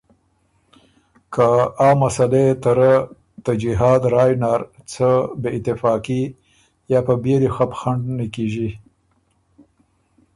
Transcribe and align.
که 1.33 1.47
آ 1.87 1.89
مسلۀ 1.99 2.39
يې 2.45 2.53
ته 2.63 2.71
رۀ 2.77 2.93
ته 3.43 3.51
جهاد 3.61 4.01
رایٛ 4.13 4.35
نر 4.41 4.61
څه 4.91 5.07
بې 5.41 5.49
اتفاقي 5.57 6.21
یا 6.91 6.99
په 7.07 7.13
بيېلی 7.21 7.49
خپ 7.55 7.71
خنډ 7.79 8.03
نیکیݫی۔ 8.17 8.69